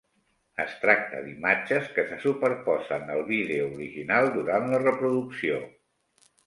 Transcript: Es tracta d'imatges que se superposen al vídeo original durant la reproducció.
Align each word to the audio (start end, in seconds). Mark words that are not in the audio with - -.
Es 0.61 0.71
tracta 0.85 1.19
d'imatges 1.25 1.85
que 1.97 2.07
se 2.13 2.19
superposen 2.25 3.15
al 3.17 3.23
vídeo 3.31 3.69
original 3.77 4.35
durant 4.39 4.71
la 4.75 4.83
reproducció. 4.89 5.65